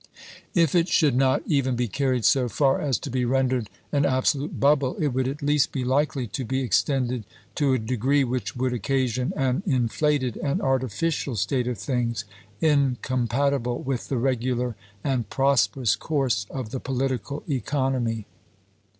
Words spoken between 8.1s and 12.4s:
which would occasion an inflated and ar tificial state of things